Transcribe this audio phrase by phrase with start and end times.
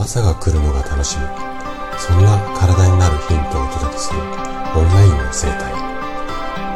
[0.00, 1.24] 朝が来るのが楽しみ。
[1.98, 4.26] そんな体になるヒントをお届けするオン
[4.86, 5.72] ラインの生態。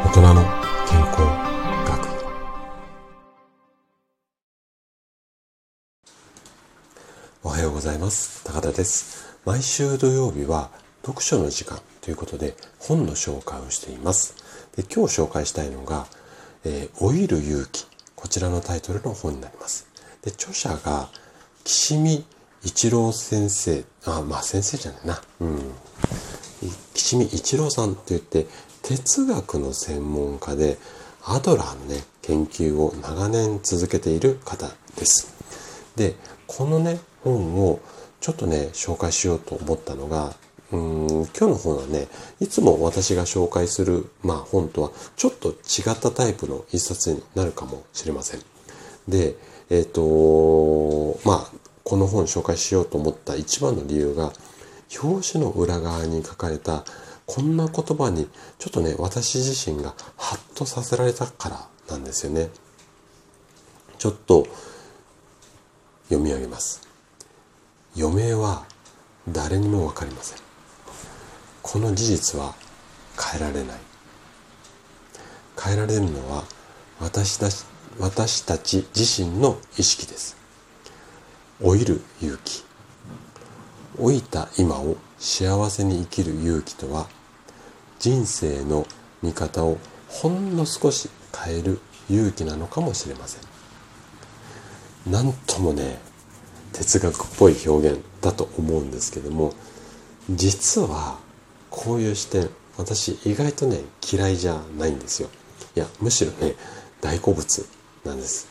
[0.05, 0.43] 大人の
[0.87, 1.21] 健康
[1.89, 2.05] 学。
[7.43, 8.43] おはようございます。
[8.43, 9.39] 高田です。
[9.43, 10.69] 毎週土曜日は
[11.03, 14.35] 読書の時間ということで本の紹介をしています。
[14.75, 16.05] で今日紹介したいのが
[16.65, 17.85] えー、老いる勇気。
[18.15, 19.87] こちらのタイトルの本になります。
[20.23, 21.09] で、著者が、
[21.63, 22.25] 岸見
[22.65, 23.83] 一郎先生。
[24.05, 25.21] あ、まあ先生じゃないな。
[25.39, 25.59] うん。
[26.93, 28.47] 岸見一郎さんと言って、
[28.81, 30.77] 哲学の専門家で、
[31.23, 34.67] アドラーのね、研究を長年続けている方
[34.97, 35.33] です。
[35.95, 36.15] で、
[36.47, 37.79] このね、本を
[38.19, 40.33] ちょっとね、紹介しようと思ったのが、
[40.71, 42.07] うん今日の本はね、
[42.39, 48.41] いつも私が紹介する、まあ、本とはちょっと違ったタイプの一冊になるかもしれません。
[49.07, 49.35] で、
[49.69, 51.54] えっ、ー、と、まあ、
[51.85, 54.33] この本紹介しようと思った一番の理由が、
[55.01, 56.83] 表紙の裏側に書かれた
[57.25, 58.27] こんな言葉に
[58.59, 62.49] ちょっとね、私自身がハッとさせられたからなんですよね。
[63.97, 64.45] ちょっと
[66.09, 66.81] 読み上げます。
[67.97, 68.65] 余命は
[69.29, 70.45] 誰にもわかりません。
[71.61, 72.53] この事実は
[73.17, 73.77] 変えられない
[75.59, 76.43] 変えられるのは
[76.99, 77.65] 私たち
[77.99, 80.37] 私たち自身の意識です
[81.61, 82.65] 老いる勇気。
[83.97, 87.07] 老いた今を幸せに生きる勇気とは
[87.97, 88.85] 人生の
[89.23, 89.77] 見方を
[90.09, 95.11] ほんの少し変える勇気なのかもしれません。
[95.11, 95.97] なんともね
[96.73, 99.53] 哲学っぽい表現だと思うんですけども
[100.29, 101.19] 実は
[101.69, 103.79] こういう視点私意外とね
[104.11, 105.29] 嫌いじゃないんですよ。
[105.73, 106.55] いやむしろね
[106.99, 107.65] 大好物
[108.03, 108.49] なんです。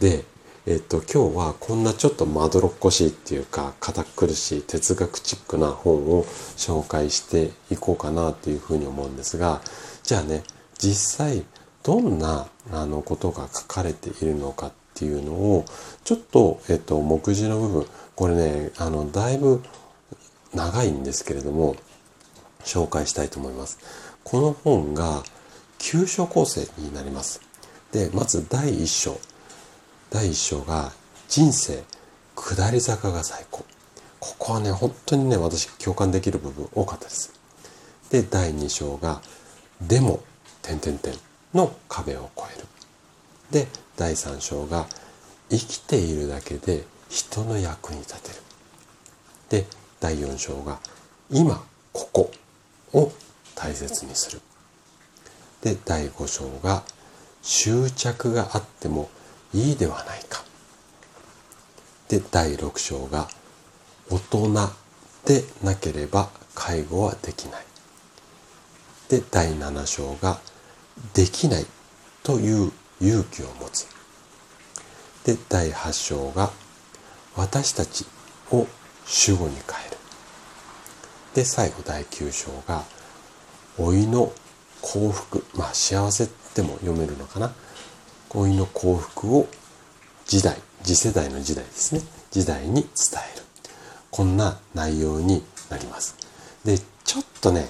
[0.00, 0.24] で
[0.66, 6.24] えっと今日はこんなちょっとまどろっこしいっていうか堅苦しい哲学チックな本を
[6.56, 9.60] 紹介していこうかなっていうふうに思うんですが
[10.02, 10.42] じゃあね
[10.78, 11.44] 実際
[11.82, 15.66] どんなあのことが書かれているのかっていうのを
[16.02, 19.62] ちょっと、えっと、目次の部分これねあのだいぶ
[20.54, 21.76] 長いんですけれども
[22.60, 23.78] 紹介したいと思います。
[24.24, 25.22] この本が
[25.78, 27.42] 9章構成になります。
[27.92, 29.33] で、まず第1章。
[30.14, 30.92] 第1章が
[31.28, 31.82] 人生
[32.36, 33.64] 下り坂が最高。
[34.20, 37.32] ここはね、本当にね、私共感できる部分多かったです。
[38.10, 39.20] で、第2章が
[39.80, 40.22] でも、
[40.62, 41.14] 点々点
[41.52, 42.66] の壁を越える。
[43.50, 43.66] で、
[43.96, 44.86] 第3章が
[45.50, 49.62] 生きているだけで人の役に立てる。
[49.64, 49.66] で、
[49.98, 50.78] 第4章が
[51.28, 51.60] 今、
[51.92, 52.30] ここ
[52.92, 53.10] を
[53.56, 54.40] 大切にする。
[55.60, 56.84] で、第5章が
[57.42, 59.10] 執着があっても
[59.54, 60.44] いいではないか。
[62.08, 63.28] で、第6章が
[64.10, 64.52] 大人
[65.24, 67.64] でなければ介護はできない。
[69.08, 70.40] で、第7章が
[71.14, 71.66] できない
[72.22, 73.86] という勇気を持つ。
[75.24, 76.50] で、第8章が
[77.36, 78.06] 私たち
[78.50, 78.66] を
[79.06, 79.96] 主語に変える。
[81.34, 82.84] で、最後第9章が、
[83.78, 84.32] 老いの
[84.82, 87.52] 幸福、まあ幸せでも読めるのかな。
[88.34, 89.46] 老いの幸福を
[90.26, 92.00] 時代、次世代の時代ですね。
[92.30, 92.82] 時代に伝
[93.34, 93.44] える。
[94.10, 96.16] こんな内容になります。
[96.64, 97.68] で、ちょっとね、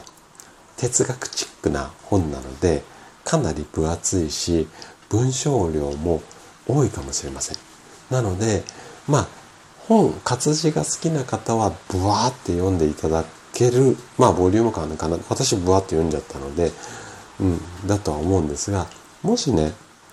[0.77, 2.83] 哲学チックな本なので、
[3.25, 4.69] かなり分厚いし、
[5.09, 6.23] 文章量も
[6.67, 7.57] 多いかもしれません。
[8.11, 8.63] なので、
[9.07, 9.29] まあ、
[9.87, 15.19] 本、活字が好きな方は、ブワーって読んでいただける、まあ、ボリューム感かな。
[15.29, 16.73] 私、ぶわっと読んじゃったので、
[17.41, 18.87] うん、だとは思うんですが、
[19.23, 19.73] もしね、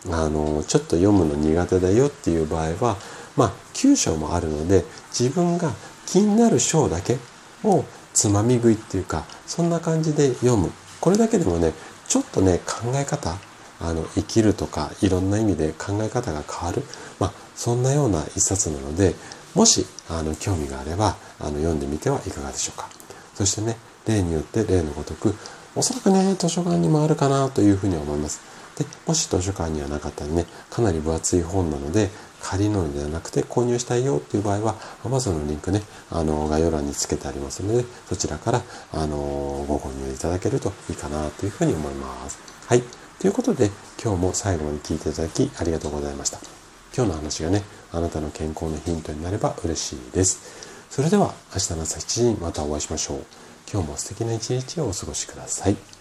[0.10, 2.98] あの、ちょっと読むの苦手だよっていう場合は、
[3.36, 4.84] まあ、9章もあるので、
[5.18, 5.72] 自分が
[6.06, 7.18] 気になる章だけ
[7.64, 10.72] をつまみ食いっていうか、そんな感じで読む。
[11.00, 11.74] これだけでもね、
[12.08, 13.38] ちょっとね、考え方、
[13.80, 16.84] あの、生きるとか、いろんな意味で考え方が変わる。
[17.20, 19.16] まあ、そんなような一冊なので、
[19.56, 22.90] もし、あの、興味があれば、あの、読んでみてはいかがでしょうか。
[23.36, 23.78] そしてね、
[24.08, 25.36] 例によって例のごとく、
[25.76, 28.42] おそらくね、図書館にもあるかなというふうに思います。
[28.78, 32.10] で、もし図書館にはなかったらね、かなり分厚い本なので、
[32.42, 38.62] 借りるのではなくて購入したいよっていう場合は、Amazon のリンクね、あの、概要欄につけてありますので、そちらから、
[38.94, 39.16] あの、
[39.68, 42.40] ご購入いただけるといいかなというふうに思います。
[42.68, 42.84] はい。
[43.20, 43.70] ということで、
[44.04, 46.40] 今日も最後まで聞いていただきありがとうございました。
[46.96, 50.72] 今日の話がね、あなたの健康のヒントになれば嬉しいです。
[50.90, 53.26] それでは明日の朝7時にまたお会いしましょう。
[53.72, 56.01] 今日も素敵な一日をお過ごしください。